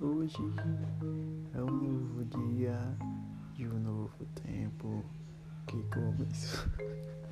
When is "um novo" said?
1.62-2.24, 3.66-4.24